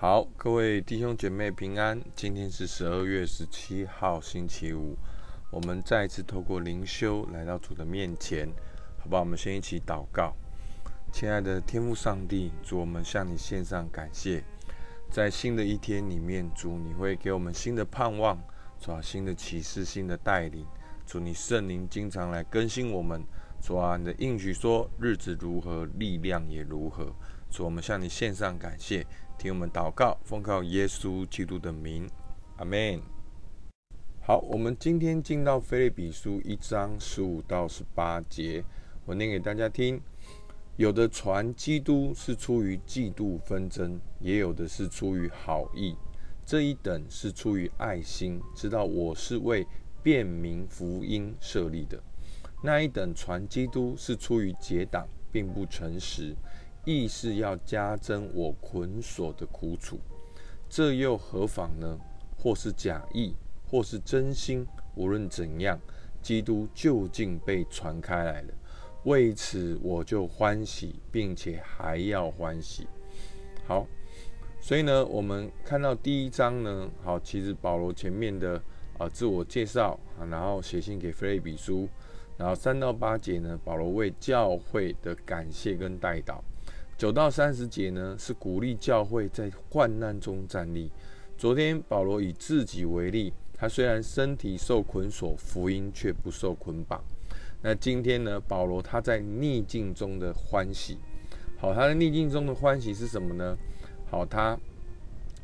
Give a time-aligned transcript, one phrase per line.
[0.00, 2.00] 好，各位弟兄姐妹平安。
[2.16, 4.96] 今天是十二月十七号，星期五。
[5.50, 8.48] 我们再一次透过灵修来到主的面前，
[8.98, 9.20] 好吧？
[9.20, 10.34] 我们先一起祷告。
[11.12, 14.42] 亲爱的天父上帝，主，我们向你献上感谢。
[15.10, 18.42] 在新的一天里面，主，你会给我们新的盼望，
[18.80, 20.64] 主啊，新的启示，新的带领。
[21.04, 23.22] 主，你圣灵经常来更新我们。
[23.60, 27.14] 主啊，你的应许说，日子如何，力量也如何。
[27.50, 29.06] 主，我们向你献上感谢。
[29.40, 32.06] 听我们祷告，奉靠耶稣基督的名，
[32.58, 33.00] 阿门。
[34.20, 38.62] 好，我们今天进到菲利比书一章十五到十八节，
[39.06, 39.98] 我念给大家听。
[40.76, 45.96] 有的传基督是出于嫉妒纷争，也有的是出于好意。
[46.44, 49.66] 这一等是出于爱心，知道我是为
[50.02, 51.98] 便民福音设立的。
[52.62, 56.36] 那一等传基督是出于结党，并不诚实。
[56.84, 59.98] 意是要加增我捆锁的苦楚，
[60.68, 61.98] 这又何妨呢？
[62.38, 63.34] 或是假意，
[63.66, 65.78] 或是真心，无论怎样，
[66.22, 68.48] 基督究竟被传开来了。
[69.04, 72.86] 为此，我就欢喜，并且还要欢喜。
[73.66, 73.86] 好，
[74.60, 78.60] 所以呢，我们看到第一章呢，好，其实保罗前面的
[78.98, 81.88] 啊自我介绍啊，然后写信给菲利比书，
[82.38, 86.40] 然后三到八节呢，保罗为教会的感谢跟代祷。
[87.00, 90.90] 九到三十节呢，是鼓励教会在患难中站立。
[91.38, 97.02] 昨天保罗以自己为例，他虽然身体受捆锁，福音却不受捆绑。
[97.62, 100.98] 那今天呢，保罗他在逆境中的欢喜。
[101.56, 103.56] 好，他的逆境中的欢喜是什么呢？
[104.10, 104.54] 好，他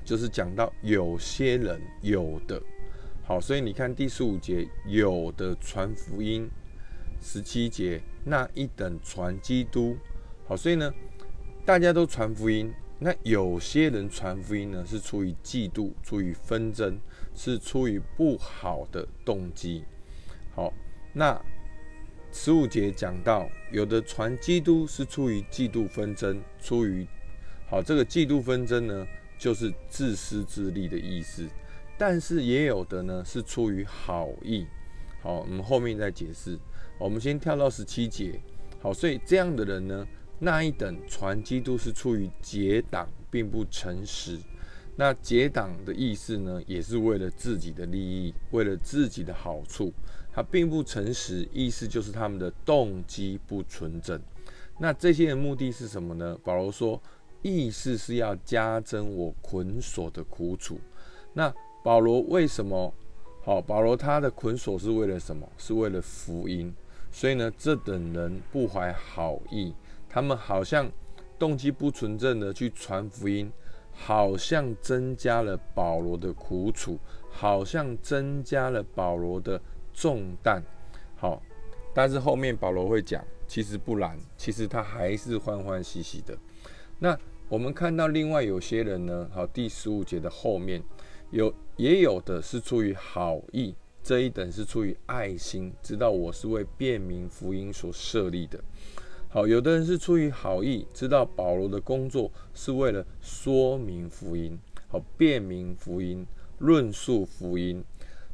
[0.04, 2.62] 就是讲到有些人有的。
[3.24, 6.50] 好，所以你看第十五节有的传福音，
[7.22, 9.96] 十七节那一等传基督。
[10.46, 10.92] 好，所以呢。
[11.66, 16.96] 大家都传福音，那有些人传福音呢，是出于嫉妒，出于纷争，
[17.34, 19.82] 是出于不好的动机。
[20.54, 20.72] 好，
[21.12, 21.44] 那
[22.30, 27.04] 十五节讲到，有的传基督是出于嫉妒纷争，出于
[27.68, 29.04] 好这个嫉妒纷争呢，
[29.36, 31.44] 就是自私自利的意思。
[31.98, 34.64] 但是也有的呢，是出于好意。
[35.20, 36.56] 好，我们后面再解释。
[36.96, 38.40] 我们先跳到十七节。
[38.80, 40.06] 好，所以这样的人呢？
[40.38, 44.38] 那一等传基督是出于结党，并不诚实。
[44.96, 49.92] 那结党的意思呢，也是为了自己的利益，为了自己的好处。
[50.32, 54.20] 他并不诚实，意思就是他们的动机不纯正。
[54.78, 56.38] 那这些人目的是什么呢？
[56.44, 57.00] 保罗说，
[57.40, 60.78] 意思是要加增我捆锁的苦楚。
[61.32, 62.92] 那保罗为什么？
[63.42, 65.48] 好，保罗他的捆锁是为了什么？
[65.56, 66.74] 是为了福音。
[67.10, 69.72] 所以呢，这等人不怀好意。
[70.16, 70.90] 他们好像
[71.38, 73.52] 动机不纯正的去传福音，
[73.92, 79.60] 好像增加了保罗的苦楚，好像增加了保罗的
[79.92, 80.62] 重担。
[81.16, 81.42] 好，
[81.92, 86.34] 但是后面保罗会讲，其实不然，其实他还是欢欢喜喜的。
[86.98, 87.14] 那
[87.46, 90.82] 我们看到另外有些人呢，好，第十五节的后面
[91.30, 98.58] 有也有的是出于好意，这一等是出于爱心，知道我是为便民福音所设立的。
[99.36, 104.58] 好，有的人是出于好意，知道保罗的工作是为了说明福音，
[104.88, 106.26] 好辨明福音，
[106.60, 107.84] 论述福音。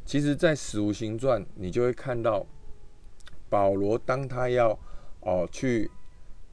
[0.05, 2.47] 其实，在使徒行传，你就会看到
[3.51, 4.79] 保罗当他要
[5.23, 5.91] 哦去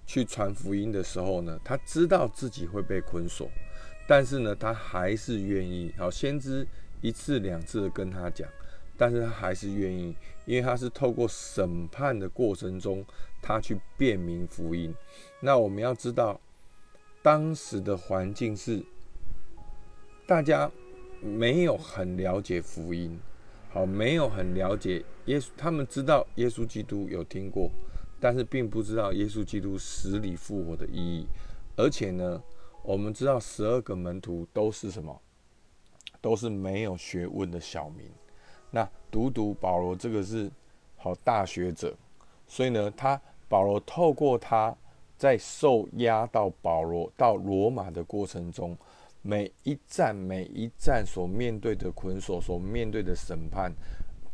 [0.08, 3.48] 去传福音的时候呢，他知道自己会被捆锁，
[4.08, 5.94] 但是呢，他还是愿意。
[5.96, 6.68] 好，先知
[7.02, 8.50] 一次两次的跟他讲。
[9.00, 10.14] 但是他还是愿意，
[10.46, 13.06] 因为他是透过审判的过程中，
[13.42, 14.94] 他去辨明福音。
[15.40, 16.38] 那我们要知道，
[17.24, 18.84] 当时的环境是
[20.28, 20.70] 大家
[21.22, 23.18] 没有很了解福音，
[23.72, 25.48] 好，没有很了解耶稣。
[25.56, 27.72] 他们知道耶稣基督有听过，
[28.20, 31.26] 但是并不知道耶稣基督死里复活的意义。
[31.78, 32.44] 而且呢，
[32.84, 35.22] 我们知道十二个门徒都是什么？
[36.19, 38.06] 都是没有学问的小民。
[38.71, 40.50] 那独独保罗这个是
[40.95, 41.95] 好大学者，
[42.48, 44.75] 所以呢，他保罗透过他
[45.18, 48.77] 在受押到保罗到罗马的过程中，
[49.21, 53.74] 每一站每一站所面对的捆锁，所面对的审判，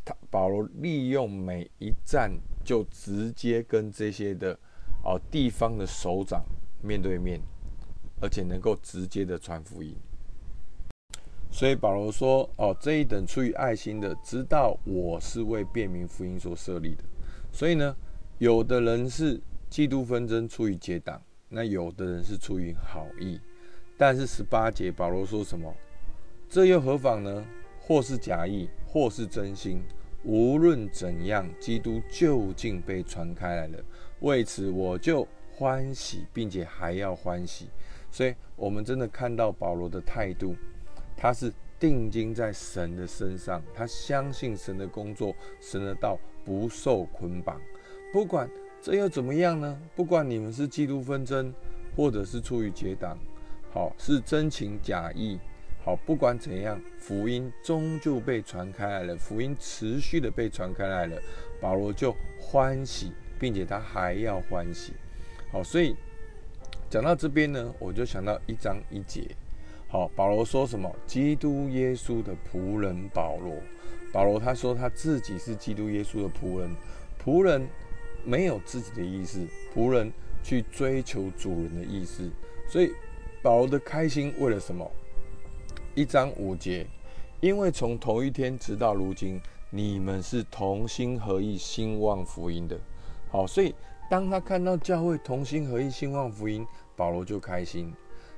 [0.03, 2.31] 他保罗利用每一站
[2.63, 4.57] 就直接跟这些的
[5.03, 6.43] 哦地方的首长
[6.83, 7.39] 面对面，
[8.21, 9.95] 而且能够直接的传福音。
[11.55, 17.03] 所以保罗说：“哦，这一等出于爱心的，知道我是为便民福音所设立的。
[17.49, 17.95] 所以呢，
[18.39, 19.39] 有的人是
[19.71, 23.39] 嫉妒纷争出于结党，那有的人是出于好意。
[23.97, 25.73] 但是十八节保罗说什么？
[26.49, 27.45] 这又何妨呢？
[27.79, 29.81] 或是假意，或是真心，
[30.25, 33.79] 无论怎样，基督究竟被传开来了。
[34.19, 37.69] 为此，我就欢喜，并且还要欢喜。
[38.11, 40.53] 所以，我们真的看到保罗的态度，
[41.15, 47.59] 他是定睛在神的身上，他相信神的工作，神的道不受捆绑。
[48.13, 48.49] 不管
[48.81, 49.79] 这又怎么样呢？
[49.95, 51.53] 不管你们是嫉妒纷争，
[51.95, 53.17] 或者是出于结党，
[53.71, 55.39] 好是真情假意。
[55.83, 61.21] 好，不管怎样，福音终究被传开来了，福音持续的被传开来了，
[61.61, 64.93] 保罗就欢喜，并且他还要欢喜。
[65.51, 65.95] 好，所以
[66.89, 69.35] 讲到这边呢，我就想到一章一节。
[69.87, 70.93] 好，保罗说什么？
[71.05, 73.55] 基督耶稣的仆人保罗。
[74.11, 76.75] 保罗他说他自己是基督耶稣的仆人，
[77.23, 77.67] 仆人
[78.23, 80.11] 没有自己的意思，仆人
[80.41, 82.29] 去追求主人的意思。
[82.67, 82.91] 所以
[83.41, 84.89] 保罗的开心为了什么？
[85.93, 86.87] 一章五节，
[87.39, 89.39] 因为从头一天直到如今，
[89.69, 92.77] 你们是同心合意兴旺福音的。
[93.29, 93.73] 好，所以
[94.09, 96.65] 当他看到教会同心合意兴旺福音，
[96.95, 97.93] 保罗就开心。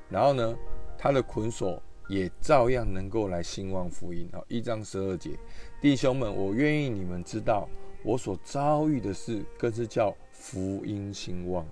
[0.09, 0.55] 然后呢，
[0.97, 4.29] 他的捆锁也照样能够来兴旺福音。
[4.33, 5.37] 好，一章十二节，
[5.81, 7.69] 弟兄们，我愿意你们知道，
[8.03, 11.65] 我所遭遇的事，更是叫福音兴旺。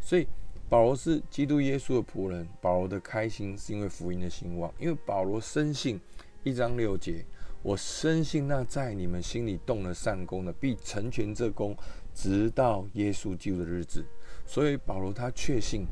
[0.00, 0.26] 所以。
[0.68, 2.48] 保罗是基督耶稣的仆人。
[2.58, 6.00] 保罗的开心是因为福音的兴旺，因为保罗深信
[6.44, 7.22] 一章六节，
[7.62, 11.76] 我深信那在你们心里动了善功的，必成全这功，
[12.14, 14.02] 直到耶稣基督的日子。
[14.46, 15.86] 所以保罗他确信，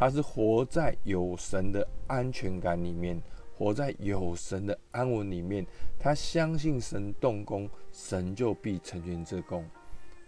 [0.00, 3.20] 他是活在有神的安全感里面，
[3.54, 5.66] 活在有神的安稳里面。
[5.98, 9.62] 他相信神动工，神就必成全这功。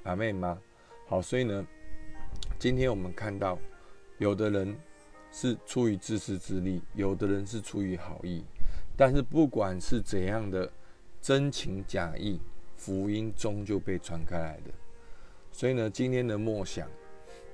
[0.02, 0.60] 阿妹吗？
[1.06, 1.66] 好，所以呢，
[2.58, 3.58] 今天我们看到。
[4.18, 4.76] 有的人
[5.32, 8.44] 是出于自私自利，有的人是出于好意，
[8.94, 10.70] 但是不管是怎样的
[11.18, 12.38] 真情假意，
[12.76, 14.70] 福音终究被传开来的。
[15.50, 16.86] 所以呢，今天的默想，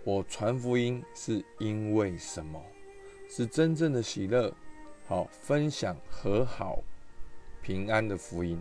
[0.09, 2.59] 我传福音是因为什么？
[3.29, 4.51] 是真正的喜乐，
[5.07, 6.83] 好分享和好
[7.61, 8.59] 平安的福音，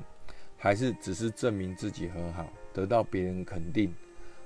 [0.57, 3.95] 还是只是证明自己和好，得到别人肯定？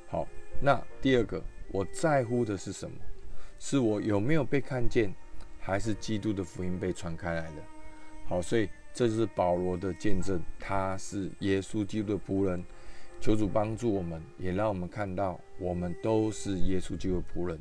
[0.10, 0.28] 好，
[0.62, 2.96] 那第二个，我在乎的是什么？
[3.58, 5.12] 是我有没有被看见，
[5.60, 7.64] 还是基督的福音被传开来的？
[8.28, 12.64] 好，所以这就是保罗的见证，他是耶稣基督的仆人。
[13.22, 17.58] 求主帮助我们，也让我们看到，我们都是耶稣基督的仆人。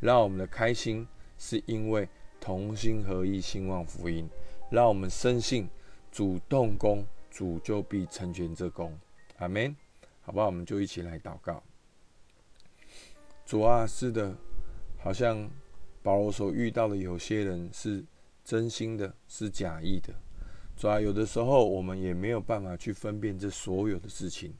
[0.00, 1.06] 让我们的开心
[1.38, 2.08] 是因为
[2.40, 4.28] 同心合意兴旺福音。
[4.70, 5.68] 让我们深信
[6.10, 8.92] 主动工，主就必成全这工。
[9.38, 9.74] 阿门。
[10.22, 10.46] 好不好？
[10.46, 11.62] 我们就一起来祷告。
[13.46, 14.34] 主啊，是的。
[14.98, 15.48] 好像
[16.02, 18.04] 保罗所遇到的有些人是
[18.44, 20.12] 真心的，是假意的。
[20.76, 24.52] 主啊，有的时候我们也没有办法去分辨这所有的事情。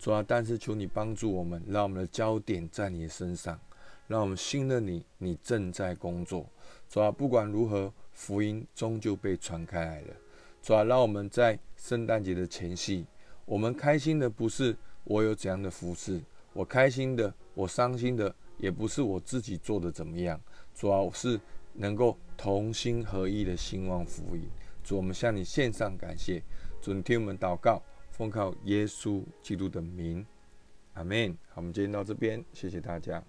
[0.00, 3.60] 主啊，但是求你帮助我们，让我们的焦点在你的身上，
[4.08, 6.46] 让我们信任你，你正在工作。
[6.88, 10.16] 主啊，不管如何，福音终究被传开来了。
[10.62, 13.04] 主啊，让我们在圣诞节的前夕，
[13.44, 14.74] 我们开心的不是
[15.04, 16.18] 我有怎样的服饰，
[16.54, 18.34] 我开心的，我伤心的。
[18.58, 20.38] 也不是我自己做的怎么样，
[20.74, 21.40] 主要是
[21.72, 24.46] 能够同心合意的兴旺福音。
[24.84, 26.42] 主，我们向你献上感谢，
[26.78, 27.80] 主，你听我们祷告，
[28.20, 30.26] 奉靠耶稣基督的名，
[30.92, 31.34] 阿门。
[31.48, 33.24] 好，我们今天到这边，谢谢大家。